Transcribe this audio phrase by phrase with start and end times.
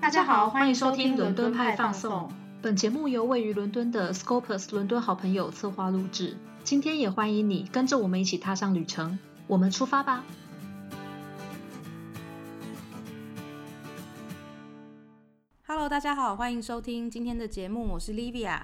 [0.00, 2.32] 大家好，欢迎收听伦敦派放送。
[2.62, 6.38] 本节目由位于伦敦的 Scopus 伦敦好朋友策划录制。
[6.64, 10.24] 今天也欢迎你跟着我们一起踏上旅程，我们出发吧
[15.66, 18.58] ！Hello，大家好，欢迎收听今天的节目，我是 Livia，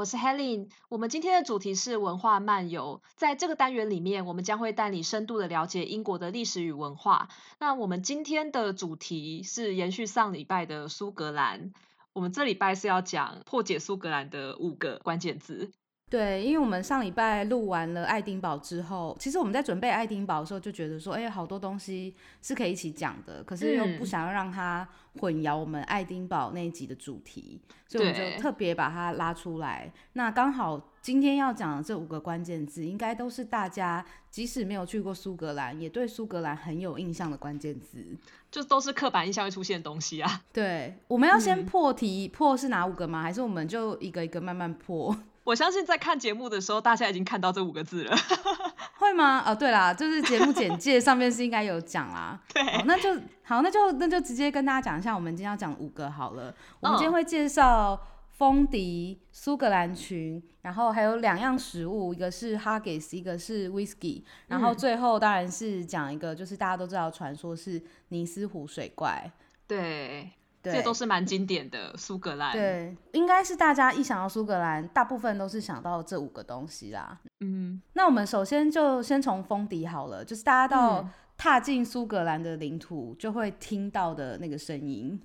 [0.00, 0.70] 我是 Helen。
[0.88, 7.28] 我们今天的主题是文化漫游，在这个单元里面，我们将会带你深度的了解英国的历史与文化。
[7.58, 11.74] 那我们今天的主题是延续上礼拜的苏格兰，
[12.14, 15.70] 我们这礼拜是要讲破解苏格兰的五个关键字。
[16.10, 24.86] 对，因为我们上礼拜录完了爱丁堡之后，其实我们在准备爱丁堡的时候就觉得说，哎，好多东西是可以一起讲的，可是又不想要让它
[25.20, 29.92] 混淆我们爱丁堡那一集的主题，所以我们就特别把它拉出来。
[30.14, 38.04] 那刚好今天要讲的这五个关键字，应该都是大家即使没有去过苏格兰，也对苏格兰很有印象的关键字，
[38.50, 40.42] 就都是刻板印象会出现的东西啊。
[40.52, 43.22] 对，我们要先破题，破是哪五个吗？
[43.22, 45.16] 还是我们就一个一个慢慢破？
[45.50, 48.16] 我相信在看节目的时候，大家已经看到这五个字了，
[48.98, 49.42] 会吗？
[49.44, 52.38] 哦，对啦，就是节目简介上面是应该有讲啦。
[52.54, 56.54] 对，那就好，那就那就直接跟大家讲一下，我们今天要讲五个好了。
[56.78, 69.28] 我们今天会介绍风笛、苏格兰裙，然后还有两样食物，一个是 Haggis，一个是 Whisky，然后最后当然是讲一个，就是大家都知道传说是尼斯湖水怪。
[69.66, 70.30] 对。
[70.62, 72.52] 这都是蛮经典的苏格兰。
[72.52, 77.18] 对，应该是大家一想到苏格兰，大部分都是想到这五个东西啦。
[77.40, 85.20] 嗯，那我们首先就先从风笛好了，就是大家到踏进苏格兰的领土就会听到的那个声音。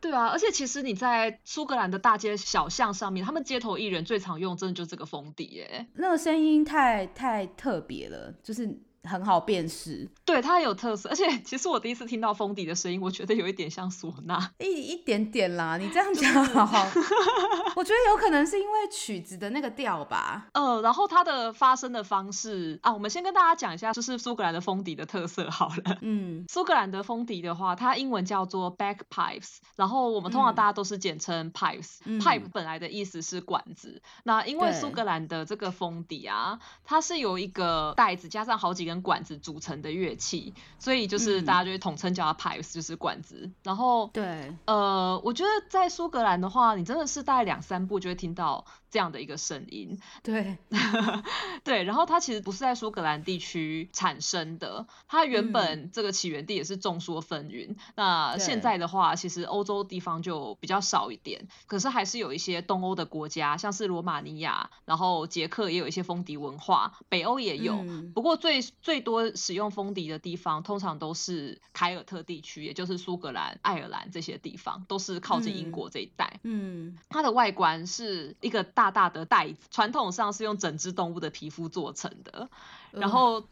[0.00, 5.86] 对啊，而且其实你在苏格兰的大街小巷上面，他们街头艺人最常用，真的就是这个风笛耶。
[5.94, 8.78] 那个声音太太特别了，就是。
[9.04, 15.78] 很好辨识，对它有特色， 而且其实我第一次听到风笛的声音，我觉得有一点像唢呐，一一点点啦。
[15.78, 16.34] 你这样讲，
[17.76, 20.48] 我觉得有可能是因为曲子的那个调吧。
[20.52, 25.96] 呃，然后它的发声的方式啊，我们先跟大家讲一下，就是苏格兰的风笛的特色好了。
[26.02, 32.00] 嗯，苏格兰的风笛的话，它英文叫做 bagpipes，然后我们通常大家都是简称 pipes。
[32.20, 38.89] pipe 本来的意思是管子，那因为苏格兰的这个风笛啊，它是有一个袋子加上好几个。
[38.90, 43.50] 跟管子组成的乐器，所以就是大家就会统称叫它 pipes，就是管子。
[43.62, 48.64] 然后，对，呃，我觉得在苏格兰的话，你真的是大概两三步就会听到。
[48.90, 50.58] 这样的一个声音， 对，
[51.62, 57.76] 对，然后它其实不是在苏格兰地区产生的，它原本这个起源地也是众说纷纭。
[57.94, 67.84] 那现在的话，其实欧洲地方就比较少一点，可是还是有一些东欧的国家，像是罗马尼亚，然后捷克也有一些风笛文化，北欧也有。
[68.14, 76.40] 不过最最多使用风笛的地方，通常都是凯尔特地区，也就是苏格兰、爱尔兰这些地方，都是靠近英国这一带。
[76.42, 78.64] 嗯，它的外观是一个。
[78.80, 82.48] 大大的袋子，传统上是用整只动物的皮肤做成的，
[82.92, 83.42] 然后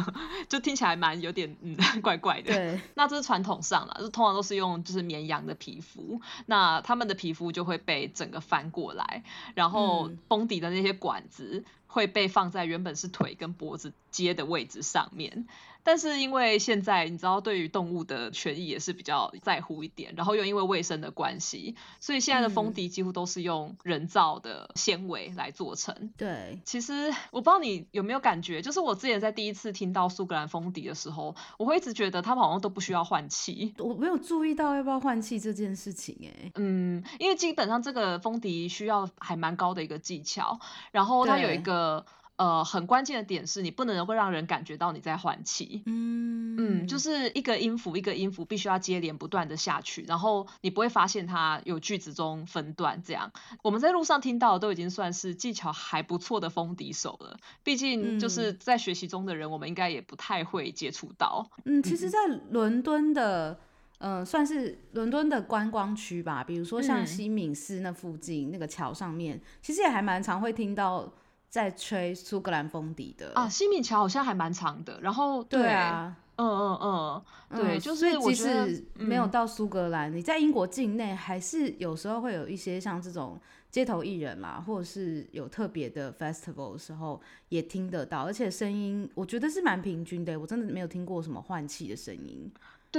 [0.48, 2.52] 就听起来蛮有点嗯怪怪的。
[2.54, 9.22] 对，那这是传统上了，就通常都是用就是绵羊的皮肤，那他们的皮肤就会被整个翻过来，
[9.54, 15.46] 然后封底的那些管子会被放在原本是腿跟脖子接的位置上面。
[15.84, 26.12] 但是因为现在你知道，对于动物的权益也是比较在乎一点，然后又因为卫生的关系，所以现在的封底几乎都是用人造的纤维来做成。
[26.18, 33.74] 对，其实我不知道你有没有感觉，就是我之前在第一次听到苏格兰风笛的时候，我会一直觉得他们好像都不需要换气。
[33.78, 40.58] 我没有注意到要不要换气这件事情，哎，嗯，因为基本上这个风笛需要还蛮高的一个技巧，
[40.92, 42.04] 然后它有一个。
[42.38, 53.32] 呃，很关键的点是你不能够让人感觉到你在换气，嗯嗯，就是一个音符一个音符必须要接连不断的下去，然后你不会发现它有句子中分段这样。
[53.64, 61.44] 我们在路上听到都已经算是技巧还不错的风笛手了，毕竟就是在学习中的人，我们应该也不太会接触到。
[61.64, 62.18] 嗯，其实，在
[62.50, 63.58] 伦敦的，
[63.98, 71.12] 嗯，算是伦敦的观光区吧，比如说像西敏寺那附近那个桥上面，其实也还蛮常会听到。
[71.48, 75.00] 在吹苏格兰风笛的啊，西敏桥好像还蛮长的。
[75.00, 83.40] 然后对啊，嗯嗯嗯，对，就是即使没有到苏格兰，你在英国境内还是有时候会有一些像这种
[83.70, 92.50] 街头艺人啦，或者是有特别的 festival 的时候也听得到，而且声音我觉得是蛮平均的，我真的没有听过什么换气的声音。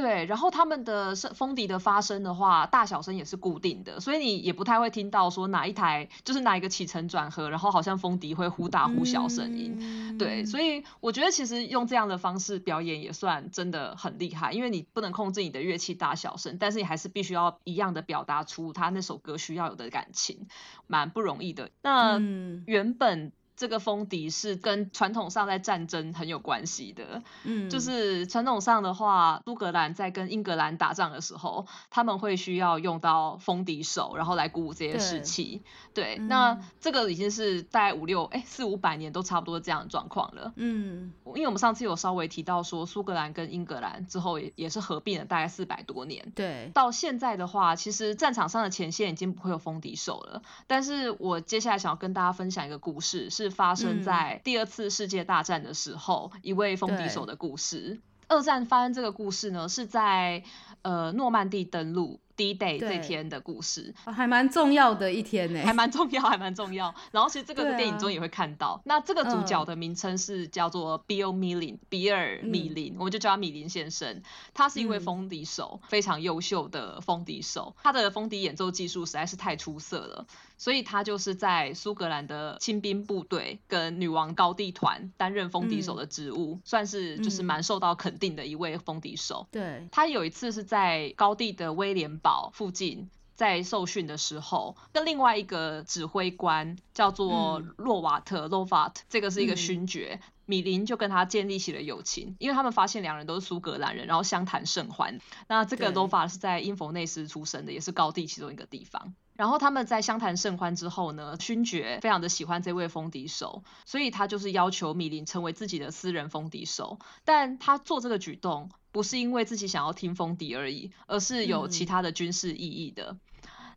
[0.01, 10.17] 对，然后他们的声风笛的发声的话，大小声也是固定的，所以你也不太会听到说哪一台就是哪一个起承转合，然后好像风笛会忽大忽小声音。
[10.17, 20.47] 对，所以我觉得其实用这样的方式表演也算真的很厉害，因为你不能控制你的乐器大小声，但是你还是必须要一样的表达出他那首歌需要有的感情，
[20.87, 21.69] 蛮不容易的。
[21.81, 22.19] 那
[22.65, 23.31] 原本。
[23.59, 35.61] 这个风笛是跟传统上在战争很有关系的，嗯，就是传统上的话，苏格兰在跟英格兰打仗的时候，他们会需要用到风笛手，然后来鼓舞这些士气。
[35.93, 40.53] 对，那这个已经是大概五六哎四五百年都差不多这样的状况了。
[40.55, 46.31] 嗯，因为我们上次有稍微提到说，苏格兰跟英格兰之后也也是合并了大概四百多年。
[46.33, 50.41] 对，到现在的话，其实战场上的前线已经不会有风笛手了。
[50.65, 53.48] 但是我接下来想要跟大家分享一个故事，是。
[53.49, 57.99] 发生在第二次世界大战的时候，一位风笛手的故事。
[58.27, 60.43] 二战发生这个故事呢，是在
[60.83, 62.19] 呃诺曼底登陆。
[62.39, 66.95] D Day 这天的故事，还蛮重要的一天呢，还蛮 重要，还蛮重要。
[67.11, 74.21] 然后其实这个电影中也会看到，那这个主角的名称是叫做 Bill Millin，比尔米林，我们就叫他米林先生。
[74.53, 77.75] 他是一位风笛手，非常优秀的风笛手。
[77.83, 80.25] 他的风笛演奏技术实在是太出色了，
[80.59, 89.47] 所以他就是在苏格兰的亲兵部队跟女王高地团担任风笛手的职务，算是就是蛮受到肯定的一位风笛手。
[89.49, 92.51] 对，他有一次是在高地的威廉堡。
[92.59, 105.21] 附近在受训的时候，跟另外一个指挥官叫做洛瓦特 （Lovat），这个是一个勋爵，米林就跟他建立起了友情，因为他们发现两人都是苏格兰人，然后相谈甚欢。
[105.47, 109.13] 那这个 Lovat 是在因弗内斯出生的，也是高地其中一个地方。
[109.39, 116.99] 然后他们在相谈甚欢之后呢，勋爵非常的喜欢这位风笛手，所以他就是要求米林成为自己的私人风笛手。
[117.23, 123.15] 但他做这个举动不是因为自己想要听风笛而已，而是有其他的军事意义的。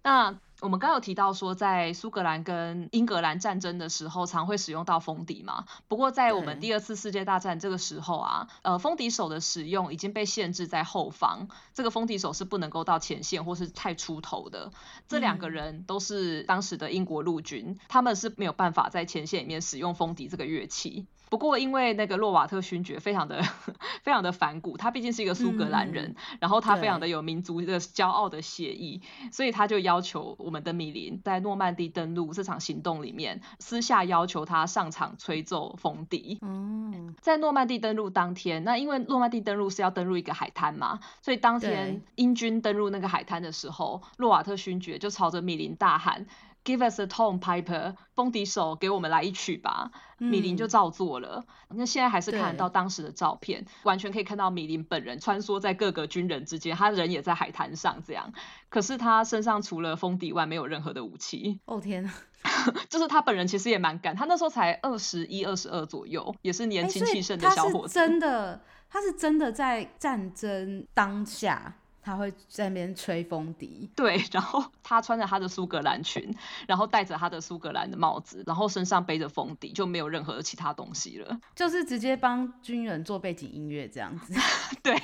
[0.02, 5.64] 那我们刚有提到说，在苏格兰跟英格兰战争的时候，常会使用到风笛嘛。
[5.88, 14.70] 不过在我们第二次世界大战这个时候啊，呃，风笛手的使用已经被限制在后方，这个风笛手是不能够到前线或是太出头的。
[15.08, 21.08] 这两个人都是当时的英国陆军，他们是没有办法在前线里面使用风笛这个乐器。
[21.28, 23.42] 不过，因为那个洛瓦特勋爵非常的
[24.04, 29.00] 非常的反骨，他毕竟是一个苏格兰人，然后他非常的有民族的骄傲的血意，
[29.32, 36.38] 所以他就要求我们的米林在诺曼底登陆这场行动里面，私下要求他上场吹奏风笛。
[36.42, 46.26] 嗯，在诺曼底登陆当天，那因为诺曼底登陆是要登陆一个海滩嘛，所以当天英军登陆那个海滩的时候，洛瓦特勋爵就朝着米林大喊。
[46.64, 49.90] Give us a tone, Piper，风笛手，给我们来一曲吧。
[50.18, 51.44] 米林就照做了。
[51.70, 58.32] 那现在还是看得到当时的照片，完全可以看到米林本人穿梭在各个军人之间，他人也在海滩上这样。
[58.68, 61.60] 可是他身上除了风笛外，没有任何的武器。
[61.64, 62.14] 哦天啊！
[62.88, 67.94] 就是他本人其实也蛮敢，他那时候才二十一、二十二左右，也是年轻气盛的小伙子。
[67.94, 71.74] 真的，他是真的在战争当下。
[72.02, 76.34] 他会在那边吹风笛，对，然后他穿着他的苏格兰裙，
[76.66, 84.34] 然后戴着他的苏格兰的帽子，然后身上背着风笛，就没有任何其他东西了，就是直接帮军人做背景音乐这样子。
[84.82, 84.94] 对，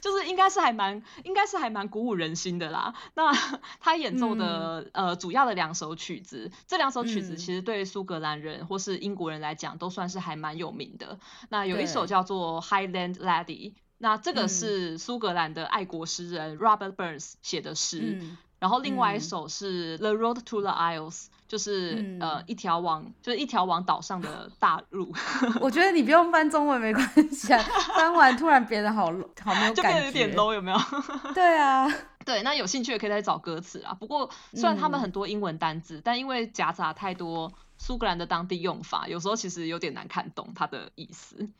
[0.00, 2.94] 就是应该是还蛮，应该是还蛮鼓舞人心的啦。
[3.14, 3.32] 那
[3.80, 11.18] 他演奏的呃主要的两首曲子，这两首曲子其实对苏格兰人或是英国人来讲都算是还蛮有名的。
[11.48, 13.72] 那有一首叫做 Highland Lady。
[14.02, 18.18] 那这个是苏格兰的爱国诗人 Robert Burns 写的诗，
[18.58, 25.14] 然后另外一首是 The Road to the Isles，就是呃一条往就是一条往岛上的大路。
[25.60, 27.62] 我觉得你不用翻中文没关系，啊
[27.94, 29.04] 翻完突然变得好
[29.42, 30.78] 好没有感觉，有点 low 有没有？
[31.34, 31.86] 对啊，
[32.24, 33.92] 对，那有兴趣也可以再找歌词啊。
[33.92, 41.50] 不过虽然他们很多英文单字，但因为夹杂太多苏格兰的当地用法，有时候其实有点难看懂它的意思。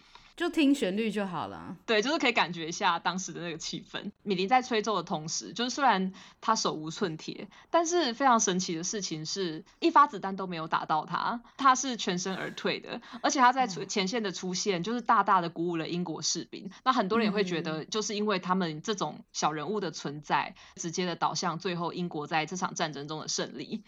[0.41, 1.77] 就听旋律就好了。
[1.85, 4.11] 对，就是可以感觉一下当时的那个气氛。
[4.23, 13.03] 米林在吹奏的同时，就是虽然他手无寸铁，但是非常神奇的事情是，一发子弹都没有打到他，他是全身而退的。
[13.21, 16.71] 而且他在前线的出现，就是大大的鼓舞了英国士兵。
[16.85, 23.85] 那很多人也会觉得，就是因为他们这种小人物的存在，直接的导向最后英国在这场战争中的胜利。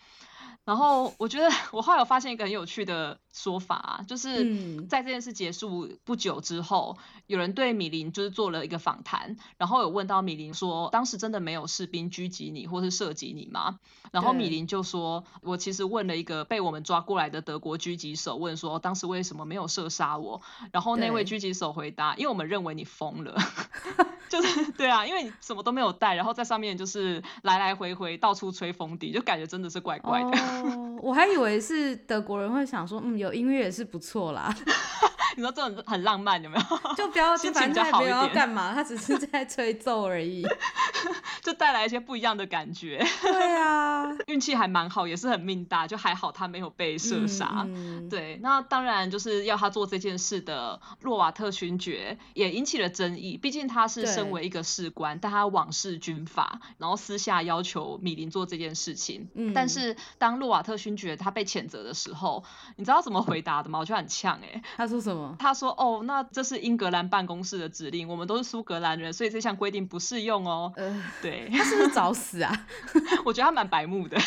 [0.65, 13.79] 然后我觉得 我后来有发现一个很有趣的说法啊，就是在这件事结束不久之后，有人对米林就是做了一个访谈，然后有问到米林说，当时真的没有士兵狙击你或是射击你吗？
[14.11, 20.43] 然后米林就说，我其实问了一个被我们抓过来的德国狙击手，问说当时为什么没有射杀我？
[20.71, 23.35] 然后那位狙击手回答，因为我们认为你疯了。
[24.29, 30.31] 就是对啊，因为你什么都没有带，然后在上面就是来来回回到处吹风笛，就感觉真的是怪怪的。
[30.39, 34.55] 哦，我还以为是德国人会想说，嗯，有音乐也是不错啦。
[35.37, 36.62] 你说这种很浪漫，有没有？
[36.95, 40.47] 就不要，就反正他没有要干嘛，他只是在吹奏而已，
[41.43, 43.05] 就带来一些不一样的感觉。
[43.23, 47.67] 对啊， 运气还蛮好，也是很命大，就还好他没有被射杀。
[48.11, 59.29] 对，那当然就是要他做这件事的洛瓦特勋爵也引起了争议，毕竟他是身为一个士官，但他枉视军法，然后私下要求米林做这件事情。
[59.35, 62.45] 嗯，但是当洛瓦特勋爵他被谴责的时候，
[62.77, 63.79] 你知道怎么回答的吗？
[63.79, 65.22] 我觉得很呛哎，他说什么？
[65.38, 72.67] 他说：“哦，那这是英格兰办公室的指令，我们都是苏格兰人，所以这项规定不适用哦。”呃，对，他是不是找死啊？
[73.25, 74.19] 我觉得他蛮白目的。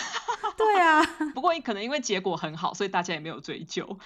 [0.57, 1.03] 对啊，
[1.35, 3.97] 不过可能因为结果很好，所以大家也没有追究。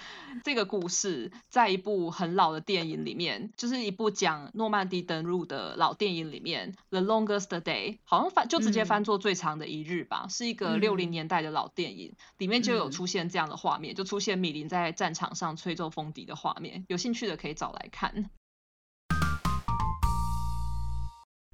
[0.44, 7.62] 这个故事在一部很老的电影里面，就是一部讲诺曼底登陆的老电影里面，《The Longest Day》
[8.04, 16.79] 好像翻就直接翻作最长的一日吧，是一个六零年代的老电影，里面就有出现这样的画面，就出现米林在战场上吹奏风笛的画面。
[16.88, 18.30] 有兴趣的可以找来看。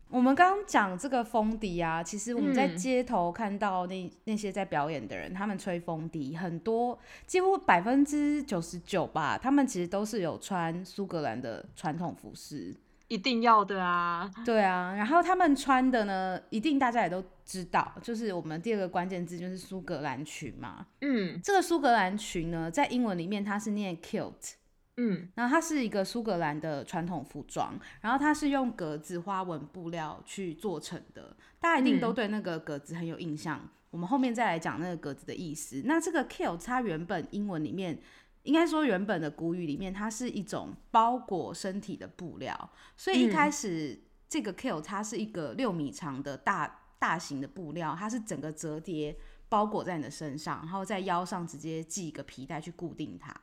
[0.08, 12.74] 我们刚刚讲这个风笛啊，其实我们在街头看到那那些在表演的人，他们吹风笛，很多几乎百分之九十九吧，他们其实都是有穿苏格兰的传统服饰，
[13.08, 14.30] 一定要的啊。
[14.44, 20.86] 对啊，然后他们穿的呢，一定大家也都知道，就是我们第二个关键字就是苏格兰裙嘛。
[21.02, 24.54] 嗯，这个苏格兰裙呢，在英文里面它是念 kilt。
[24.98, 33.68] 嗯，然后它是一个苏格兰的传统服装，然后它是用格子花纹布料去做成的，大家一定都对那个格子很有印象。
[33.90, 35.82] 我们后面再来讲那个格子的意思。
[35.84, 37.98] 那这个 kilt 它原本英文里面，
[38.42, 43.98] 应该说原本的古语里面，它是一种包裹身体的布料，所以一开始
[44.28, 49.16] 这个 kilt 它是一个六米长的大大型的布料，它是整个折叠
[49.48, 53.34] 包裹在你的身上，然后在腰上直接系一个皮带去固定它。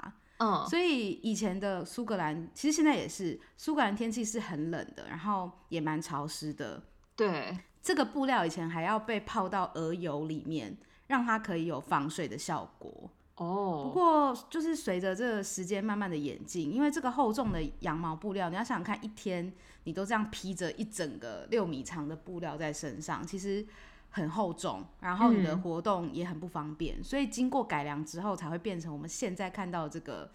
[0.44, 6.84] 嗯，所以以前的苏格兰，其实现在也是苏格兰天气是很冷的，然后也蛮潮湿的。
[7.16, 13.10] 对，这个布料以前还要被泡到鹅油里面，让它可以有防水的效果。
[13.38, 19.54] 哦，不过就是随着这个时间慢慢的演进，因为这个厚重的羊毛布料，你要想想看，一天
[19.86, 23.66] 你都这样披着一整个六米长的布料在身上，其实。
[24.16, 30.32] 很厚重，然后你的活动也很不方便，所以经过改良之后才会变成我们现在看到这个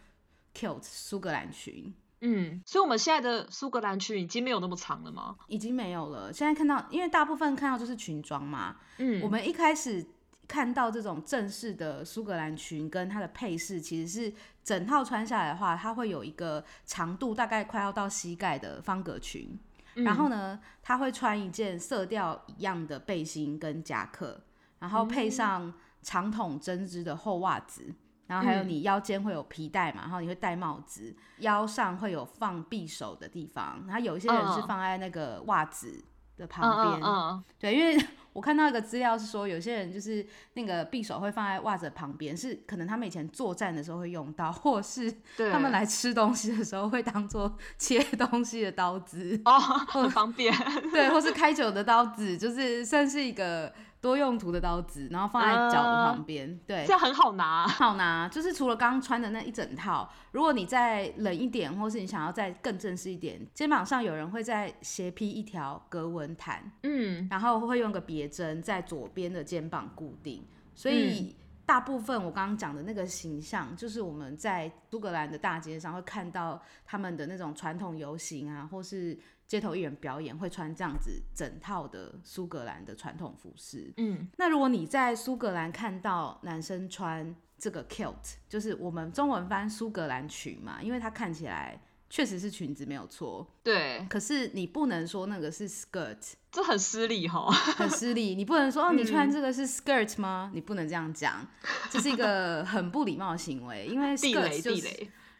[0.52, 1.94] kilt 苏格兰裙。
[2.22, 5.36] 嗯，所以我们现在的苏格兰裙已经没有那么长了吗？
[5.46, 6.32] 已经没有了。
[6.32, 8.78] 现在看到，因为大部分看到就是裙装嘛。
[8.96, 10.04] 嗯，我们一开始
[10.48, 19.56] 看到这种正式的苏格兰裙跟它的配饰，其实是整套穿下来的话，它会有一个长度大概快要到膝盖的方格裙。
[20.04, 24.40] 然后呢，他会穿一件色调一样的背心跟夹克，
[24.78, 27.94] 然后配上长筒针织的厚袜子，
[28.26, 36.04] 然后还有你腰间会有皮带嘛，然后你会戴帽子，腰上会有放匕首的地方，然后有一些人是放在那个袜子
[36.38, 38.02] 的旁边，对，因为。
[38.34, 45.12] 我看到一个资料是说，有些人就是那个匕首会放在袜子旁边，是可能他们以前作战的时候会用到，或是
[45.50, 49.58] 他们来吃东西的时候会当做 切东西的刀子哦，
[49.90, 50.54] 很方便。
[50.92, 53.72] 对，或是开酒的刀子，就是算是一个。
[54.00, 58.28] 多用途的刀子，然后放在脚的旁边，对，这样很好拿，好拿。
[58.28, 70.44] 就是除了刚刚穿的那一整套，如果你再冷一点，或是你想要再更正式一点，肩膀上有人会再斜披一条格纹毯，嗯，然后会用个别针在左边的肩膀固定。
[70.74, 71.34] 所以
[71.68, 79.18] 大部分我刚刚讲的那个形象，就是我们在苏格兰的大街上会看到他们的那种传统游行啊，或是。
[79.48, 83.90] 街头艺人表演会穿这样子整套的苏格兰的传统服饰。
[83.96, 93.46] 嗯，那如果你在苏格兰看到男生穿这个 kilt，就是我们中文翻苏格兰裙嘛，因为它看起来确实是裙子没有错。
[93.62, 94.06] 对。
[94.08, 96.16] 可是你不能说那个是 skirt，
[96.50, 98.34] 这很失礼哈，很失礼。
[98.34, 100.50] 你不能说哦，你穿这个是 skirt 吗？
[100.54, 101.46] 你不能这样讲，
[101.90, 104.88] 这是一个很不礼貌的行为，因为 skirt 就是。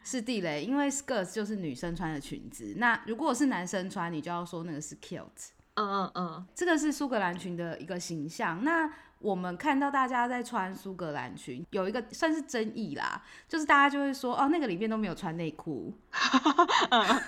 [0.01, 2.73] 是地雷，因为 skirt 就是女生穿的裙子。
[2.77, 5.27] 那如果是男生穿，你就要说那个是 kilt。
[5.75, 8.63] 嗯嗯嗯，这个是苏格兰裙的一个形象。
[8.63, 15.93] 那我们看到大家在穿苏格兰裙，有一个算是争议啦，就是大家就会说，哦，那个里面都没有穿内裤，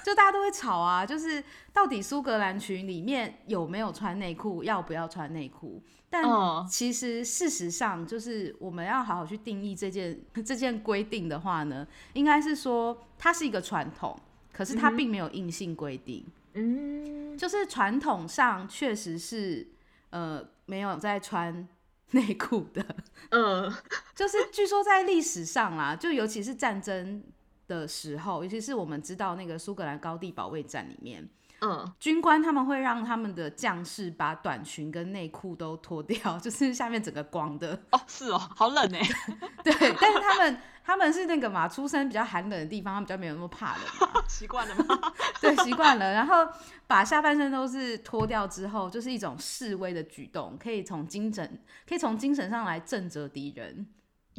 [0.04, 1.44] 就大家都会吵啊，就是
[1.74, 5.84] 到底苏格兰裙里面有没有穿内裤，要不要穿内裤？
[6.10, 6.24] 但
[6.68, 14.18] 其实事实上，就是我们要好好去定义这件这件规定的话呢，应该是说它是一个传统，
[14.54, 16.26] 可是它并没有硬性规定。
[16.54, 19.66] 嗯，就是传统上确实是
[20.10, 21.66] 呃没有在穿
[22.20, 22.86] 内裤的。
[23.32, 23.72] 嗯，
[24.16, 27.24] 就是据说在历史上啦，就尤其是战争
[27.68, 31.30] 的时候，尤其是我们知道那个苏格兰高地保卫战里面。
[31.64, 37.80] 嗯，军官他们会让他们的将士把短裙跟内裤都脱掉， 就是下面整个光的。
[37.92, 39.00] 哦，是哦，好冷哎。
[39.64, 43.86] 对，但是他们他们是那个嘛，出生比较寒冷的地方，他们比较没有那么怕冷。
[44.28, 45.14] 习惯了吗？
[45.40, 46.12] 对，习惯了。
[46.12, 46.48] 然后
[46.88, 53.86] 把下半身都是脱掉之后，就是一种示威的举动，可以从精神可以从精神上来震慑敌人。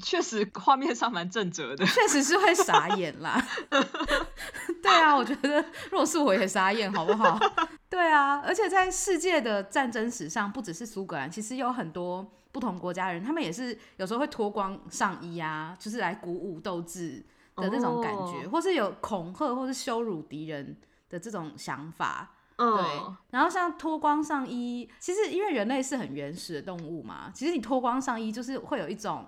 [0.02, 1.86] 确实，画面上蛮正折的。
[1.86, 3.40] 确实是会傻眼啦。
[4.82, 7.38] 对啊，我觉得如果是我也傻眼，好不好？
[7.88, 17.24] 对啊，而且在世界的战争史上，不只是苏格兰，其实有很多不同国家人，他们也是有时候会脱光上衣啊，就是来鼓舞斗志
[17.56, 20.76] 的那种感觉，或是有恐吓或是羞辱敌人
[21.08, 22.34] 的这种想法。
[22.56, 22.66] 对。
[23.30, 29.26] 然后像脱光上衣，其实因为人类是很原始的动物嘛，其实你脱光上衣就是会有一种。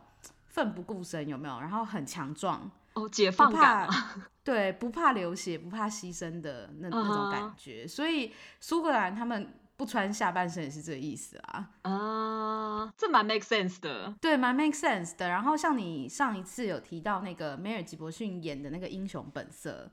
[0.54, 1.58] 奋不顾身有没有？
[1.60, 3.88] 然后很强壮哦，解放感，
[4.44, 7.84] 对，不怕流血，不怕牺牲的那那种感觉。
[7.88, 11.70] 所以苏格兰他们不穿下半身也是这个意思啊。
[11.82, 15.28] 啊，这蛮 make sense 的，对，蛮 make sense 的。
[15.28, 19.90] 然后像你上一次有提到那个梅尔吉伯逊演的那个《英雄本色》，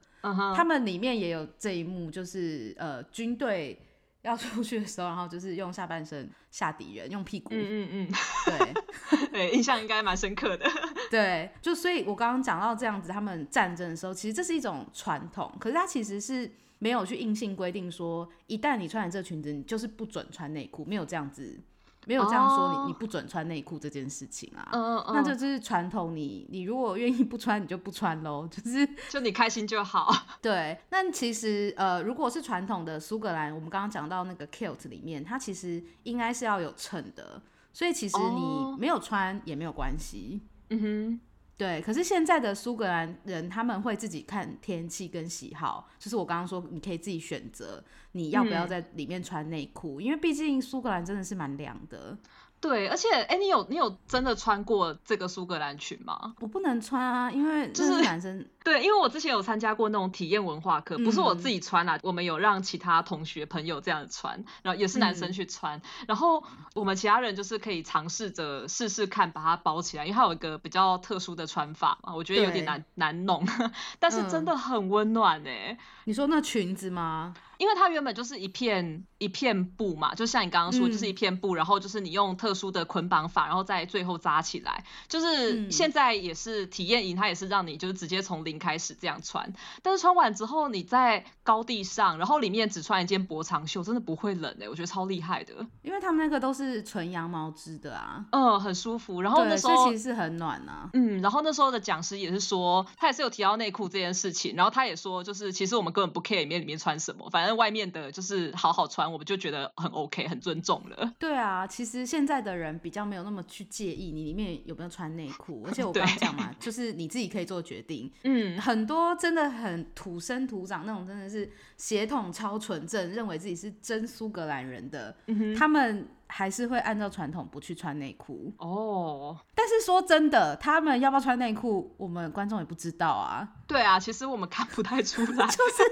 [0.56, 3.82] 他们里面也有这一幕，就是呃军队。
[4.24, 7.50] 要出去的时候，然后就是用下半身吓敌人，用屁股。
[7.54, 8.12] 嗯嗯嗯，
[8.46, 10.70] 对 对，印象应该蛮深刻的。
[11.10, 16.50] 对，就所以，我刚刚讲到这样子，他们战争的时候，其实这是一种传统，可是它其实是
[16.80, 21.60] 没有去硬性规定说，一旦你穿了这裙子，你就是不准穿内裤，没有这样子。
[22.08, 26.16] 没有这样说你，你不准穿内裤这件事情啊，嗯嗯那这就是传统。
[26.16, 30.12] 你你如果愿意不穿，你就不穿喽， 就是就你开心就好。
[30.42, 37.42] 对，那其实呃，如果是传统的苏格兰，我们刚刚讲到那个 kilt 里面，它其实应该是要有衬的，
[37.72, 40.42] 所以其实你没有穿也没有关系。
[40.70, 41.22] 嗯哼。
[41.62, 52.18] 对，可是现在的苏格兰人他们会自己看天气跟喜好，就是我刚刚说你可以自己选择你要不要在里面穿内裤，因为毕竟苏格兰真的是蛮凉的。
[52.62, 56.36] 对，而且哎，你有你有真的穿过这个苏格兰裙吗？
[56.40, 58.48] 我不能穿啊，因为就是男生。
[58.64, 66.44] 对，因为我之前有参加过那种体验文化课，不是我自己穿啦，我们有让其他同学朋友这样穿，然后也是男生去穿，然后
[66.76, 73.44] 我们其他人就是可以尝试着试试看把它包起来，因为它有一个比较特殊的穿法嘛，我觉得有点难难弄，
[73.98, 75.76] 但是真的很温暖哎。
[76.04, 77.34] 你说那裙子吗？
[77.62, 84.84] 因为它原本就是一片一片布嘛，就像你刚刚说，就是一片布，然后就是你用特殊的捆绑法，然后再最后扎起来。
[85.08, 89.54] 就是现在也是体验营，它也是让你就是直接从零开始这样穿。
[89.84, 95.54] 但是穿完之后，你在高地上，然后里面只穿一件薄长袖，真的不会冷哎，我觉得超厉害的。
[95.84, 99.22] 因为他们那个都是纯羊毛织的啊，嗯，很舒服。
[99.22, 107.51] 然后那时候其实是很暖啊，嗯，然后那时候的讲师也是说，他也是有提到内裤这件事情，然后他也说，就是其实我们根本不 care 里面里面穿什么，反正。
[107.56, 111.14] 外面的就是好好穿，我们就觉得很 OK，很尊重了。
[111.20, 118.12] 对啊，其实现在的人比较没有那么去介意你里面有没有穿内裤，而且我 刚讲嘛，就是你自己可以做决定。
[118.24, 125.16] 嗯，很多真的很土生土长那种，真的是血统超纯正，认为自己是真苏格兰人的，
[125.58, 128.54] 他们还是会按照传统不去穿内裤。
[128.58, 133.48] 哦，但是说真的，他们要不要穿内裤，我们观众也不知道啊。
[133.68, 135.84] 对啊，其实我们看不太出来， 就是。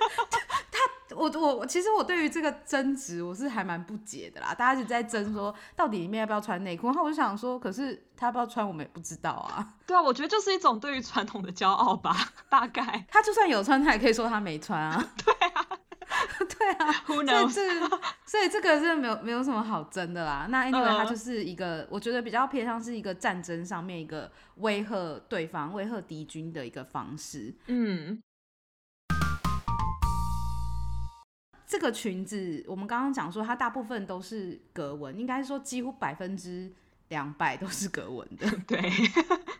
[1.15, 9.75] 我我其实我对于这个争执我是还蛮不解的啦，大家一直在争说到底里面要不要穿内裤，然后我就想说，可是他要不要穿我们也不知道啊。
[9.87, 12.15] 对啊，我觉得就是一种对于传统的骄傲吧，
[12.49, 13.05] 大概。
[13.09, 15.03] 他就算有穿，他也可以说他没穿啊。
[15.25, 15.65] 对啊，
[16.47, 16.91] 对啊。
[17.07, 17.53] Who knows？
[18.25, 20.47] 所以这个是没有没有什么好争的啦。
[20.49, 27.55] 那 anyway，它就是一个我觉得比较偏向是一个战争上面一个威吓对方、威吓敌军的一个方式。
[27.67, 28.21] 嗯。
[31.69, 36.73] 这个裙子，我们刚刚讲说，它大部分都是格纹，应该说几乎百分之
[37.09, 38.49] 两百都是格纹的。
[38.65, 38.91] 对，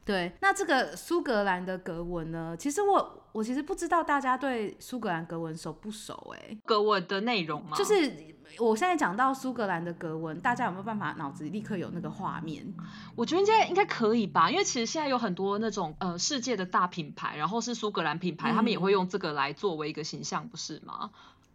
[0.04, 0.32] 对。
[0.42, 2.58] 那这个苏格兰的格纹呢？
[2.58, 6.34] 其实我我其实不知道大家对苏格兰格纹熟不熟？
[6.36, 7.78] 哎，格纹的内容吗？
[7.78, 8.12] 就是
[8.58, 12.66] 我现在讲到苏格兰的格纹，大家有没有办法脑子里立刻有那个画面？
[13.16, 21.12] 我觉得应该应该可以吧，因为其实现在有很多那种呃世界的大品牌，然后是苏格兰品牌，他们也会用这个来作为一个形象，不是吗？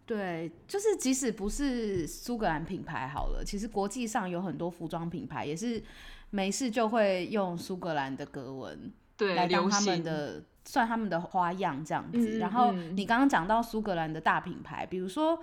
[0.06, 5.82] 对，就是即使不是苏格兰品牌好了，其实国际上有很多服装品牌也是
[6.30, 12.38] 没事就会用苏格兰的格纹，对，来当他们的算他们的花样这样子。
[12.38, 15.38] 然后你刚刚讲到苏格兰的大品牌，比如说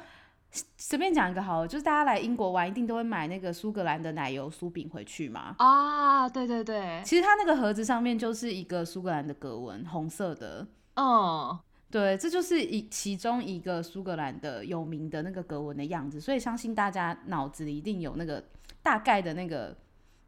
[0.77, 5.55] 随便讲一个好了，就是大家来英国玩，一定都会买那个苏格兰的奶油酥饼回去嘛。
[5.57, 10.67] 啊，对对对，其实它那个盒子上面就是一个苏格兰的格纹，红色的。
[10.95, 11.57] 嗯，
[11.91, 18.43] 对，这就是一其中一个苏格兰的有名的那个格纹的样子，所以相信大家脑子里一定有那个
[18.81, 19.77] 大概的那个。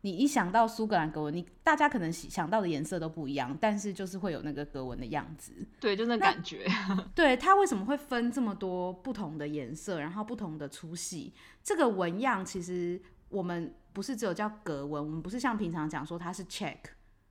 [0.06, 5.54] 你一想到苏格兰格纹，你大家可能想到的颜色都不一样，但是就是会有那个格纹的样子。
[5.80, 6.68] 对，就那感觉。
[7.16, 11.34] 对，它为什么会分这么多不同的颜色，然后不同的粗细？
[11.64, 16.80] 这个纹样其实我们不是只有叫格纹，我们不是像平常讲说它是 check，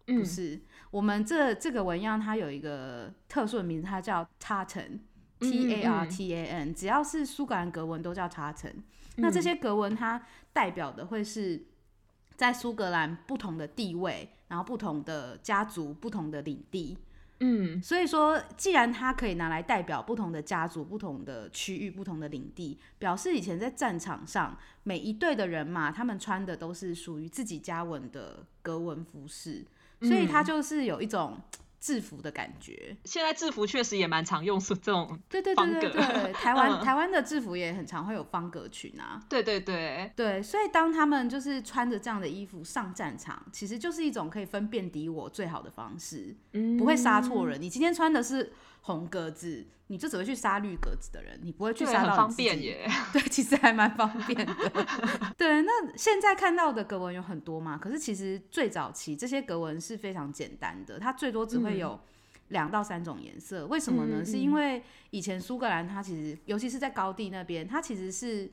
[0.07, 0.59] 不是。
[0.93, 6.73] 我们这这个纹样它有一个特殊的名字，它叫 tartan，T A R T A N。
[6.73, 8.75] 只要是苏格兰格纹都叫 tartan。
[9.17, 11.65] 那这些格纹它代表的会是。
[12.35, 16.97] 在苏格兰不同的地位，然后不同的家族、不同的领地，
[17.39, 29.65] 嗯，所以说，既然它可以拿来代表不同的家族、不同的区域、不同的领地，表示以前在战场上每一队的人马，他们穿的都是属于自己家纹的格纹服饰，
[30.03, 31.39] 所以它就是有一种。
[31.83, 46.37] 制服的感觉，现在制服确实也蛮常用是这种对对对对对， 台湾台湾的制服也很常会有方格裙啊，对对对对，所以当他们就是穿着这样的衣服上战场，其实就是一种可以分辨敌我最好的方式，
[46.79, 47.61] 不会杀错人。
[47.61, 48.53] 你今天穿的是。
[48.83, 52.89] 红格子，你就只会去杀绿格子的人，你不会去杀到方便耶。
[53.13, 54.55] 对，其实还蛮方便的。
[55.39, 57.79] 对，那现在看到的格纹有很多嘛？
[57.79, 61.99] 可是其实最早期这些格纹是非常简单的，它最多只会有
[62.49, 63.67] 两到三种颜色。
[63.67, 64.25] 为什么呢？
[64.25, 68.51] 是因为以前苏格兰它其实，尤其是在高地那边，它其实是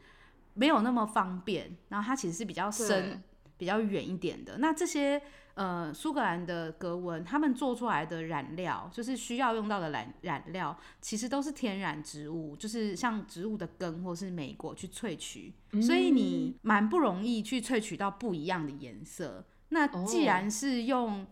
[0.53, 3.19] 没有那么方便，然后它其实是比较深、
[3.59, 4.57] 比较远一点的。
[4.57, 5.21] 那这些。
[5.55, 19.45] 呃，苏格兰的格纹，他们做出来的染料，就是需要用到的染染料，其实都是天然植物，就是像植物的根或是莓果去萃取，所以你蛮不容易去萃取到不一样的颜色。
[19.69, 21.27] 那既然是用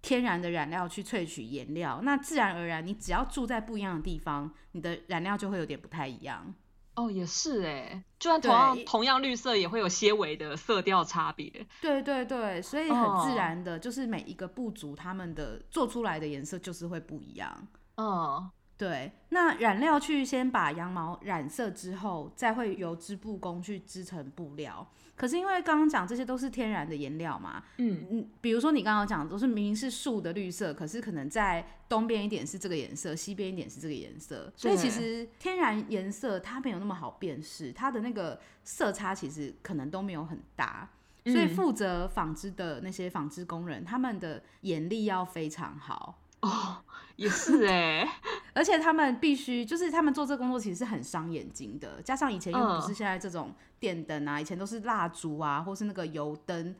[0.00, 6.54] 天然的染料去萃取颜料，那自然而然，你只要住在不一样的地方，你的染料就会有点不太一样。
[6.96, 11.66] 哦，也是哎，就算同样同样绿色，也会有些微的色调差别。
[11.80, 17.68] 对对对，所以很自然的，就是每一个部族他们的做出来的颜色就是会不一样。
[17.96, 18.50] 嗯。
[18.76, 24.84] 对，那染料去先把羊毛染色之后，再会由织布工去织成布料。
[25.16, 40.88] 可是因为刚刚讲这些都是天然的颜料嘛，嗯嗯，比如说你刚刚讲都是明明是树的绿色，可是可能在东边一点是这个颜色，西边一点是这个颜色，所以其实天然颜色它没有那么好辨识，它的那个色差其实可能都没有很大。
[41.26, 46.20] 所以负责纺织的那些纺织工人，他们的眼力要非常好。
[46.44, 46.76] 哦，
[47.16, 48.06] 也是哎，
[48.52, 56.74] 而且他们必须，就是他们做这工作其实是很伤眼睛的，加上以前又不是现在这种电灯啊，以前都是蜡烛啊，或是那个油灯，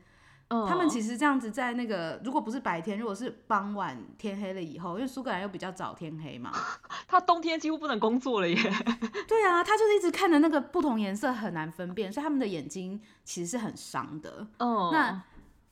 [0.49, 6.51] 他们其实这样子在那个，如果不是白天，如果是傍晚天黑了以后，因为苏格兰又比较早天黑嘛，
[7.07, 8.55] 他冬天几乎不能工作了耶。
[9.27, 14.45] 对啊，他就是一直看着那个不同颜色很难分辨，所以他们的眼睛其实是很伤的。
[14.59, 15.23] 哦，那。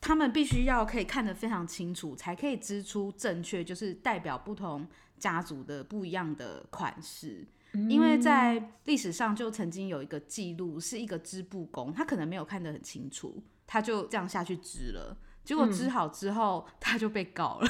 [0.04, 4.86] 他们必须要可以看得非常清楚，才可以织出正确，就是代表不同
[5.18, 7.46] 家族的不一样的款式。
[7.88, 17.68] 因为在历史上就曾经有一个记录，是一个织布工，他可能没有看得很清楚，他就这样下去织了，结果织好之后他就被告了。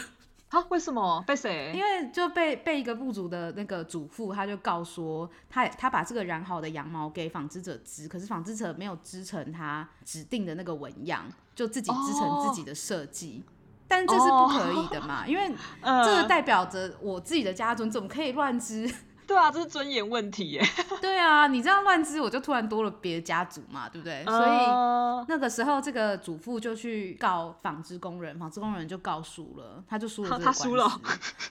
[0.49, 0.59] 啊？
[0.71, 1.73] 为什么被谁？
[1.73, 13.45] 因为就被被一个部族的那个主妇，他就告说，他他把这个染好的羊毛给纺织者织，可是纺织者没有织成他指定的那个纹样，就自己织成自己的设计，
[13.87, 15.27] 但这是不可以的嘛？
[15.27, 15.49] 因为
[15.83, 18.93] 这个代表着我自己的家族，怎么可以乱织？
[19.27, 20.63] 对啊，这是尊严问题耶。
[21.01, 24.23] 对啊，你这样乱织，我就突然多了别的家族嘛，对不对？
[24.25, 30.63] 所以那个时候，这个主妇就去告纺织工人，纺织工人就告输了，他就输了这个官司。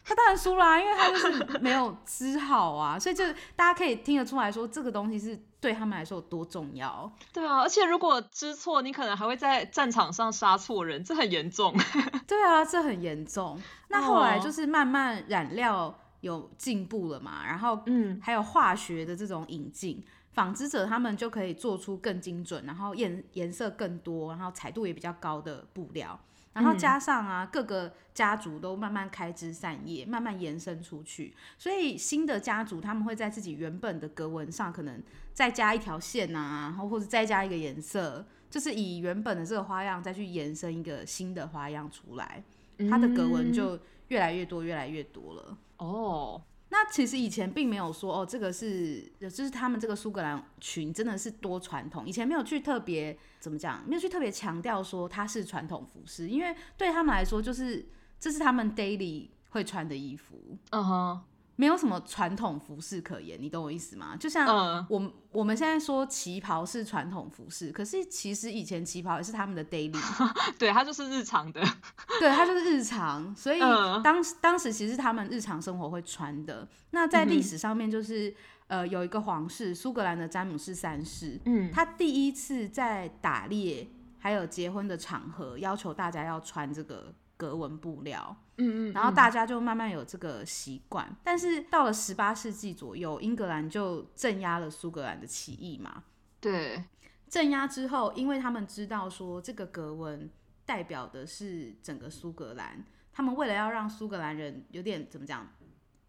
[0.06, 3.00] 他当然输了，因为他就是没有织好啊。
[3.00, 7.12] 所以就大家可以听得出来说，这个东西是对他们来说有多重要。
[7.32, 11.74] 对啊，而且如果知错，你可能还会在战场上杀错人，这很严重。
[12.28, 13.60] 对啊，这很严重。
[13.88, 15.98] 那后来就是慢慢染料。
[16.24, 17.46] 有进步了嘛？
[17.46, 26.18] 然后，嗯，还有化学的这种引进，纺织者他们就可以做出更精准，然后颜颜色更多，然后彩度也比较高的布料。
[26.54, 31.36] 然后加上啊，各个家族都慢慢开枝散叶，慢慢延伸出去。
[31.58, 35.02] 所以新的家族他们会在自己原本的格纹上，可能
[35.34, 42.44] 再加一条线啊，然后或者再加一个颜色，就是以原本的这个花样再去延伸一个新的花样出来，
[42.90, 45.58] 它的格纹就越来越多，越来越多了。
[45.78, 46.42] 哦，
[46.74, 57.88] 那其实以前并没有说哦，这个是就是他们这个苏格兰群真的是多传统，以前没有去特别怎么讲，没有去特别强调说它是传统服饰，因为对他们来说就是
[58.20, 60.58] 这是他们 daily 会穿的衣服。
[60.72, 61.22] 嗯哼。
[61.56, 64.16] 没有什么传统服饰可言，你懂我意思吗？
[64.20, 69.96] 就像我我们现在说旗袍是传统服饰，可是其实以前旗袍也是他们的 daily，
[70.58, 71.62] 对，它就是日常的，
[72.20, 73.60] 对，它就是日常，所以
[74.04, 76.68] 当当时其实他们日常生活会穿的。
[76.90, 78.34] 那在历史上面，就是
[78.68, 83.88] 呃有一个皇室，苏格兰的詹姆士三世，嗯，他第一次在打猎
[84.18, 87.14] 还有结婚的场合，要求大家要穿这个。
[87.36, 91.14] 格纹布料，嗯嗯，然后大家就慢慢有这个习惯。
[91.24, 96.04] 但是到了十八世纪左右，英格兰就镇压了苏格兰的起义嘛。
[96.40, 96.84] 对，
[97.28, 100.30] 镇压之后，因为他们知道说这个格纹
[100.66, 105.48] 代表的是整个苏格兰，他们为了要让苏格兰人有点怎么讲，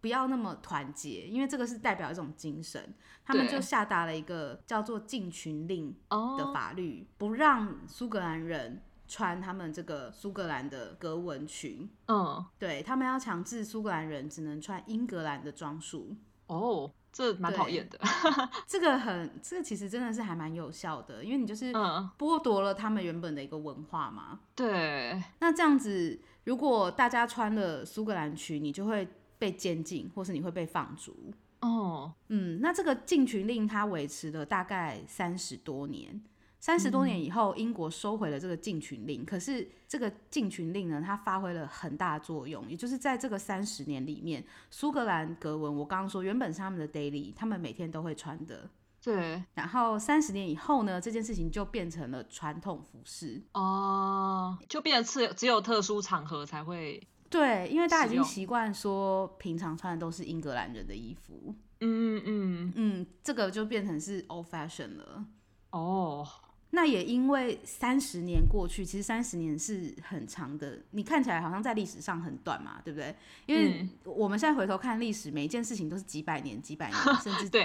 [0.00, 8.82] 不要那么团结，因为这个是代表一种精神，他们就下达了一个叫做禁群令的法律，不让苏格兰人。
[9.14, 16.16] 穿他们这个苏格兰的格纹裙，嗯，对他们要强制苏格兰人只能穿英格兰的装束。
[16.48, 17.96] 哦，这蛮讨厌的。
[18.66, 21.72] 这个很，这个其实真的是还蛮有效的，因为你就是
[22.18, 24.40] 剥夺了他们原本的一个文化嘛。
[24.56, 25.22] 对。
[25.38, 29.06] 那这样子，如果大家穿了苏格兰裙，你就会
[29.38, 31.32] 被监禁，或是你会被放逐。
[31.60, 32.12] 哦。
[32.30, 36.20] 嗯，那这个禁群令它维持了大概三十多年。
[36.64, 39.22] 三十多年以后，英国收回了这个禁群令。
[39.22, 42.66] 可是这个禁群令呢，它发挥了很大作用。
[42.70, 48.70] 也就是在这个三十年里面，苏格兰格纹，我刚刚说原本是他们的 daily，他们每天都会穿的。
[49.02, 49.44] 对。
[49.52, 53.42] 然后三十年以后呢，这件事情就变成了传统服饰。
[53.52, 54.56] 哦。
[54.66, 57.06] 就变成只有特殊场合才会。
[57.28, 61.54] 对，因为大家已经习惯说平常穿的都是英格兰人的衣服。
[61.82, 65.26] 嗯嗯嗯嗯，这个就变成是 old fashion 了。
[65.68, 66.26] 哦。
[66.74, 70.80] 那也因为三十年过去，其实三十年是很长的。
[70.90, 73.14] 你看起来好像在历史上很短嘛，对不对？
[73.46, 77.64] 因为我们现在回头看历史，每一件事情都是几百年、几百年， 甚至对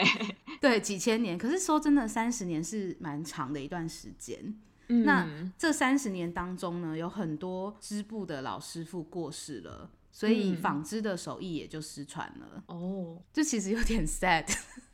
[0.61, 1.35] 对几千年。
[1.37, 4.55] 可是说真的，三十年是蛮长的一段时间。
[4.87, 12.63] 那这三十年当中呢，有很多织布的老师傅过世了，所以纺织的手艺也就失传了。
[12.67, 14.45] 哦，这其实有点 sad。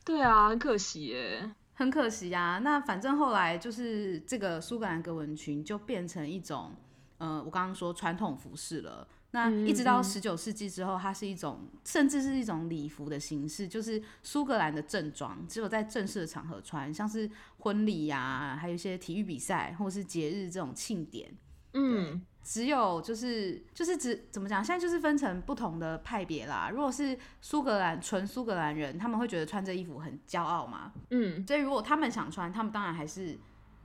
[0.04, 1.52] 对啊，很可惜耶。
[1.76, 6.74] 很可惜啊，那反正后来就是这个苏格兰格纹裙就变成一种，
[7.18, 9.08] 呃，我刚刚说传统服饰了。
[9.32, 21.30] 那一直到十九世纪之后，它是一种甚至是一种礼服的形式，就是苏格兰的正装，只有在正式的场合穿，像是婚礼呀，还有一些体育比赛或是节日这种庆典。
[21.76, 22.22] 嗯。
[22.48, 24.64] 只有就是就是只怎么讲？
[24.64, 26.70] 现在就是分成不同的派别啦。
[26.72, 30.94] 如果是苏格兰纯苏格兰人，他们会觉得穿这衣服很骄傲嘛。
[31.10, 33.36] 嗯，所以如果他们想穿，他们当然还是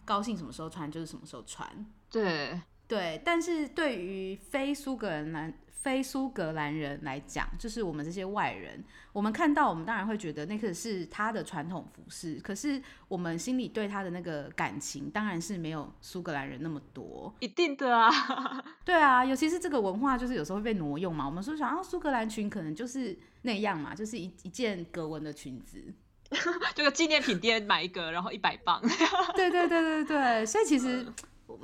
[0.04, 1.66] 高兴什么时候穿就是什么时候穿。
[2.10, 5.54] 对对，但是对于非苏格兰。
[5.82, 17.34] 非苏格兰人来讲，就是我们这些外人，我们看到，我们当然会觉得那个是他的传统服饰，可是我们心里对他的那个感情，当然是没有苏格兰人那么多。
[17.40, 18.10] 一定的啊，
[18.84, 21.24] 对啊，尤其是这个文化，就是有时候会被挪用嘛。
[21.24, 25.82] 我们说想要苏格兰裙，可能就是那样嘛，就是一一件格纹的裙子，
[26.76, 28.82] 这个纪念品店买一个，然后一百磅。
[29.34, 31.06] 对对对对对，所以其实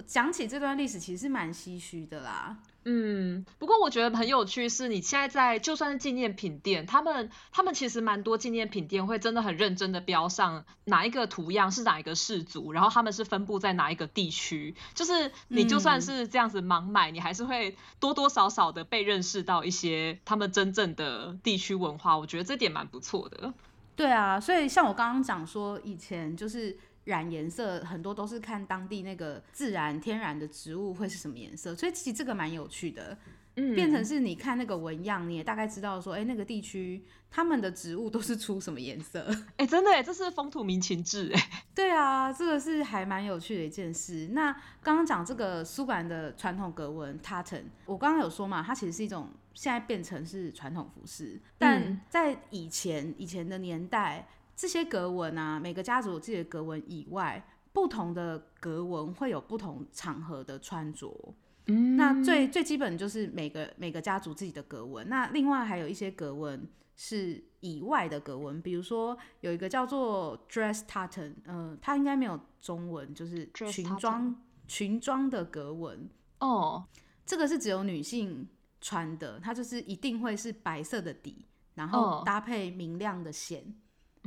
[0.06, 2.56] 讲起这段历史，其实蛮唏嘘的啦。
[2.88, 23.52] 嗯，不过我觉得很有趣，是你现在在就算是纪念品店，他们他们其实蛮多纪念品店会真的很认真的标上哪一个图样是哪一个氏族，然后他们是分布在哪一个地区，就是你就算是这样子盲买，你还是会多多少少的被认识到一些他们真正的地区文化，我觉得这点蛮不错的。
[23.96, 26.78] 对啊，所以像我刚刚讲说，以前就是。
[27.06, 33.16] 染颜色很多都是看当地那个自然天然的植物会是什么颜色，所以其实这个蛮有趣的。
[33.58, 39.26] 嗯，变成是你看那个纹样，你也大概知道说，哎，那个地区他们的植物都是出什么颜色。
[39.56, 41.50] 哎，真的哎，这是风土民情志哎。
[41.74, 44.28] 对啊，这个是还蛮有趣的一件事。
[44.32, 54.28] 那刚刚讲这个苏格兰的传统格纹 tartan，我刚刚有说嘛，它其实是一种现在变成是传统服饰，但在以前以前的年代。
[54.56, 61.34] 这些格纹啊，每个家族有自己的格纹以外，不同的格纹会有不同场合的穿着。
[61.66, 65.06] 嗯，那最最基本就是每个每个家族自己的格纹。
[65.08, 66.66] 那另外还有一些格纹
[66.96, 74.34] 是以外的格纹，比如说有一个叫做 dress tartan，呃，它应该没有中文，就是裙装
[74.66, 76.08] 裙装的格纹。
[76.40, 76.86] 哦，
[77.26, 78.48] 这个是只有女性
[78.80, 81.44] 穿的，它就是一定会是白色的底。
[81.74, 83.62] 然后搭配明亮的线。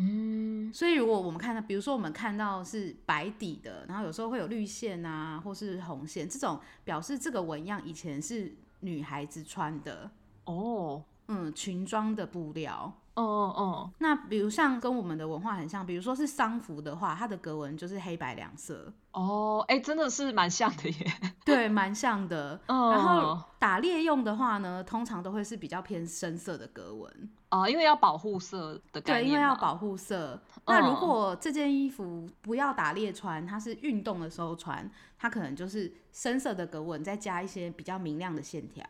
[0.01, 10.09] 嗯，所以如果我们看到，比如说我们看到是白底的，然后有时候会有绿线啊，或是红线，这种表示这个纹样以前是女孩子穿的。
[10.45, 12.93] 哦，嗯，裙装的布料。
[13.15, 18.91] 哦哦哦，那比如像跟我们的文化很像，比如说是丧服的话，它的格纹就是黑白两色。
[19.11, 21.13] 哦，哎，真的是蛮像的耶。
[21.43, 22.59] 对，蛮像的。
[22.67, 27.29] 嗯，然后打猎用的话呢，通常都会是比较偏深色的格纹。
[27.49, 29.23] 哦，因为要保护色的概念。
[29.23, 30.39] 对，因为要保护色。
[30.67, 38.85] 那如果这件衣服不要打猎穿，它是运动的时候穿，它可能就是深色的格纹，再加一些比较明亮的线条。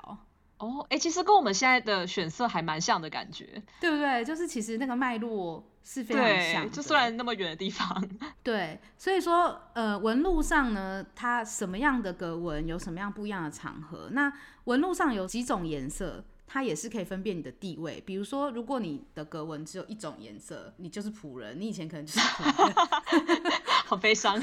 [0.60, 4.24] 哦，哎，其实跟我们现在的选色还蛮像的感觉，对不对？
[4.24, 8.08] 就是其实那个脉络是非常像，就虽然那么远的地方，
[8.43, 8.80] 对。
[8.98, 14.10] 所以说，呃，纹路上呢，它什么样的格纹有什么样不一样的场合？
[14.12, 14.32] 那
[14.65, 18.03] 纹路上有几种颜色，它也是可以分辨你的地位。
[18.05, 23.53] 比如说，如果你的格纹只有一种颜色，你就是仆人，你以前可能就是仆人，
[23.85, 24.38] 好悲伤。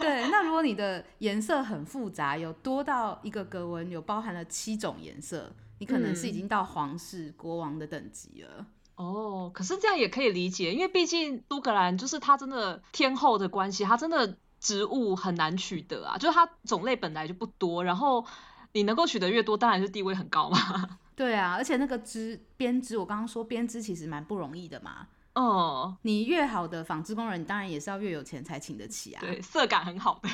[0.00, 0.28] 对。
[0.30, 5.52] 那如果你的颜色很复杂，有多到一个格纹有包含了七种颜色。
[5.78, 18.26] 你可能是已经到皇室国王的等级了哦，可是这样也可以理解，因为毕竟苏格兰就是它真的天后的关系，它真的植物很难取得啊，就是它种类本来就不多，然后
[18.74, 20.98] 你能够取得越多，当然是地位很高嘛。
[21.20, 25.06] 对啊，而且那个织编织，我刚刚说编织其实蛮不容易的嘛。
[25.34, 29.20] 哦，你越好的纺织工人，你当然也是要越有钱才请得起啊。
[29.20, 30.30] 对，色感很好的。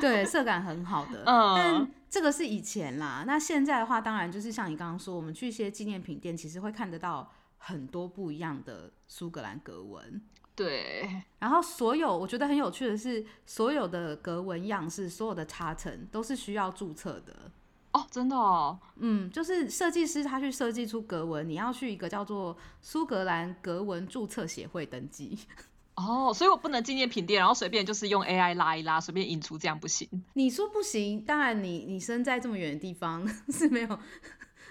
[0.00, 1.24] 对，色感很好的。
[1.28, 1.54] 嗯。
[1.56, 10.22] 但这个是以前啦，那现在的话，当然就是像你刚刚说，我们去一些纪念品店，其实会看得到很多不一样的苏格兰格纹。
[10.56, 11.22] 对。
[11.38, 17.52] 然后所有我觉得很有趣的是，所有的格纹样式，所有的插层都是需要注册的。
[17.92, 25.38] 哦，真的哦，嗯，就是设计师他去设计出格纹，你要去一个叫做苏格兰格纹注册协会登记。
[25.96, 30.08] 哦，所以我不能纪念品店，然后随便就是用 AI 拉一拉，随便引出这样不行。
[30.34, 33.98] 你说不行，当然你你身在这么远的地方 是没有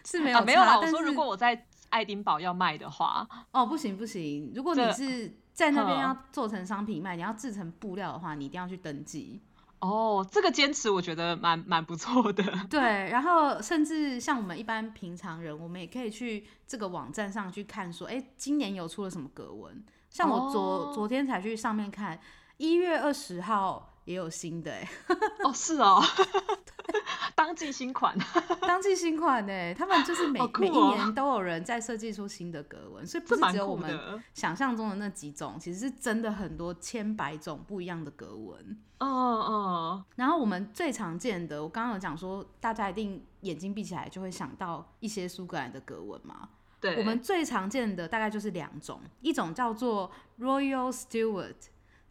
[0.05, 0.79] 是没有没有啦。
[0.79, 9.41] 我说如果我在爱丁堡要卖的话，哦，不行不行，如果你是在那边要做成商品卖，你要制成布料的话，你一定要去登记。
[9.79, 12.43] 哦，这个坚持我觉得蛮蛮不错的。
[12.69, 19.83] 对，然后甚至像我们一般平常人，我们也可以去这个网站上去看，说，哎，今年有出了什么格文？
[20.09, 22.19] 像我昨昨天才去上面看，
[22.57, 24.89] 一月二十号也有新的，哎，
[25.45, 26.01] 哦，是哦。
[27.35, 28.17] 当季新款，
[28.61, 29.73] 当季新款呢？
[29.75, 38.81] 他们就是每每一年都有人在设计出新的格纹，所以不是只有我们想象中的那几种，其实是真的很多千百种不一样的格纹。
[38.97, 40.05] 哦哦。
[40.15, 46.49] 然后我们最常见的，我刚刚有讲说，大家一定眼睛闭起来就会想到一些苏格兰的格纹嘛。
[46.81, 46.97] 对。
[46.97, 51.55] 我们最常见的大概就是两种，一种叫做 Royal Stewart，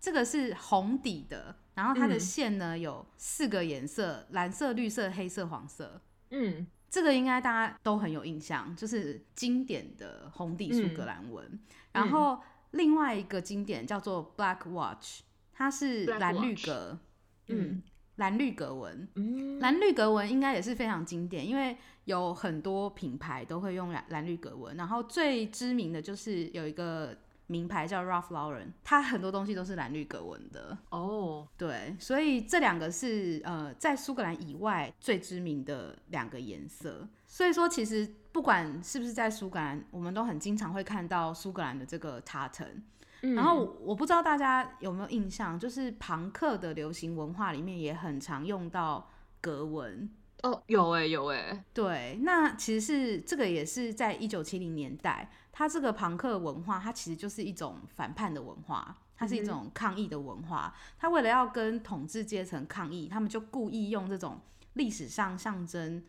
[0.01, 1.57] 这个是红底的。
[1.79, 6.01] 然后它的线呢有四个颜色：蓝色、绿色、黑色、黄色。
[6.31, 11.61] 嗯，这个应该大家都很有印象，就是经典的红底苏格兰纹。
[11.93, 12.41] 然后
[12.73, 15.21] 另外一个经典叫做 Black Watch，
[15.53, 16.99] 它是蓝绿格，
[17.47, 17.81] 嗯，
[18.17, 19.09] 蓝绿格纹。
[19.15, 24.77] 嗯，蓝绿格纹应该也是非常经典，因为有很多品牌都会用蓝蓝绿格纹。
[24.77, 27.17] 然后最知名的就是有一个。
[27.49, 31.49] 名牌叫 Ralph Lauren，它很多东西都是蓝绿格纹的哦。
[31.57, 37.09] 对，所以这两个是呃在苏格兰以外最知名的两个颜色。
[37.27, 42.83] 所以说，其实不管是不是在苏格兰，我们都很经常会看到苏格兰的这个 tartan。
[43.21, 50.09] 然后我不知道大家有没有印象，就是朋克的流行文化里面也很常用到格纹。
[50.45, 51.65] 哦，有哎，有哎。
[51.75, 55.33] 对，那其实是这个也是在一九七零年代。
[55.59, 60.73] 它这个朋克文化，它其实就是一种反叛的文化，它是一种抗议的文化。
[60.97, 64.41] 它为了要跟统治阶层抗议，他们就故意用这种
[64.75, 66.05] 历史上象征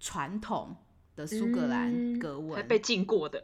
[0.00, 0.74] 传统
[1.14, 3.40] 的苏格兰格纹，还被禁过的。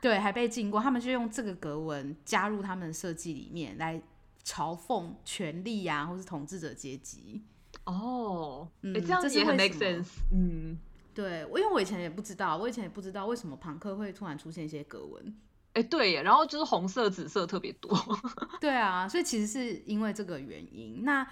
[0.00, 0.80] 对，还被禁过。
[0.80, 4.00] 他们就用这个格纹加入他们的设计里面，来
[4.44, 7.42] 嘲讽权力啊，或是统治者阶级。
[7.82, 10.10] 哦，哎，这样也很 make sense。
[10.30, 10.78] 嗯。
[11.14, 15.36] 对，因为我以前也不知道，我以前也不知道为什么朋克会突然出现一些格纹。
[15.74, 17.96] 哎，对耶，然后就是红色、紫色特别多。
[18.60, 21.04] 对啊，所以其实是因为这个原因。
[21.04, 21.26] 那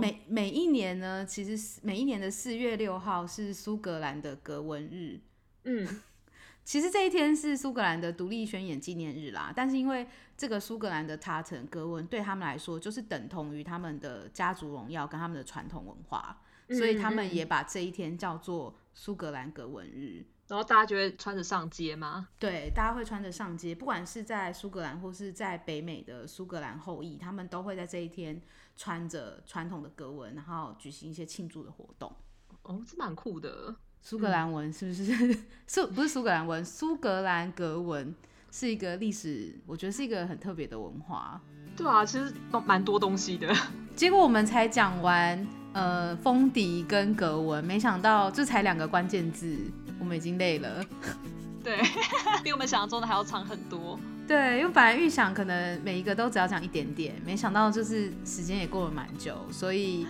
[0.00, 5.18] 每每一年呢，其实每一年的四月六号是苏格兰的格纹日。
[5.64, 6.00] 嗯，
[6.62, 9.50] 其实这一天是苏格兰的独立宣言纪念日啦。
[9.56, 10.06] 但是因为
[10.36, 16.42] 这个苏格兰的 tartan 格纹对他们来说，就是等同于他们的家族荣耀跟他们的传统文化。
[16.68, 22.28] 所以他们也把这一天叫做苏格兰格纹日，然后大家就会穿着上街吗？
[22.38, 28.40] 对，大家会穿着上街，不管是在苏格兰或是在北美的苏格兰后裔，他们都会在这一天
[28.76, 32.14] 穿着传统的格纹，然后举行一些庆祝的活动。
[32.62, 33.74] 哦，这蛮酷的。
[34.00, 35.38] 苏格兰文是不是？
[35.66, 38.14] 苏不是苏格兰文，苏格兰格纹
[38.58, 41.38] 是一个历史，我觉得是一个很特别的文化。
[41.76, 43.54] 对啊，其实都蛮多东西的。
[43.94, 49.54] 结果我们才讲完呃风笛跟格纹，没想到这才两个关键字。
[50.00, 50.82] 我们已经累了，
[51.62, 51.76] 对
[52.42, 54.00] 比我们想象中的还要长很多。
[54.26, 60.06] 对，因为本来预想可能每一个都只要讲一点点，没想到就是时间也过了蛮久，所以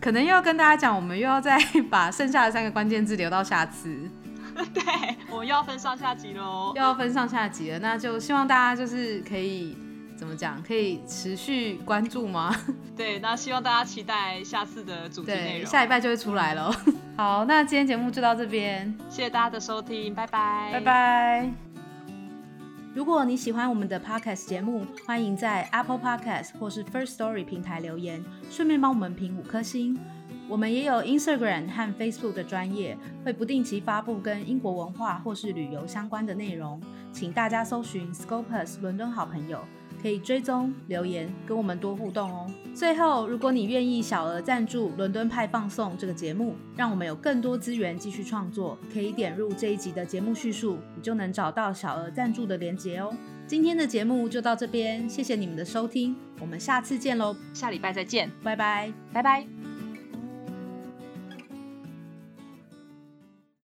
[0.00, 1.58] 可能又要跟大家讲，我们又要再
[1.90, 3.94] 把剩下的三个关键字留到下次。
[4.72, 4.82] 对，
[5.30, 9.76] 我们又要分上下集喽，又要分上下集了，那就希望大家就是可以。
[10.16, 10.62] 怎么讲？
[10.62, 12.54] 可以持续关注吗？
[12.96, 15.66] 对，那希望大家期待下次的主题内容。
[15.68, 16.72] 下一拜就会出来了。
[17.18, 21.50] 好，那今天节目就到这边，谢谢大家的收听，拜拜，拜拜。
[22.94, 29.98] 如果你喜欢我们的 podcast 节目，欢迎在 Apple Podcast 或是 First Story 平台留言，顺便帮我们评五颗星。
[30.48, 36.80] 我们也有 Instagram 和 Facebook 的专业，会不定期发布跟英国文化或是旅游相关的内容，
[37.12, 39.60] 请大家搜寻 Scopus 伦敦好朋友。
[40.02, 42.46] 可以追踪留言，跟我们多互动哦。
[42.74, 53.16] 最后，如果你愿意小额赞助《伦敦派放送》这个节目，让我们有更多资源继续创作，可以点入这一集的节目叙述，你就能找到小额赞助的连结哦。
[53.46, 59.73] 今天的节目就到这边，谢谢你们的收听，我们下次见喽，下礼拜再见，拜拜，拜拜。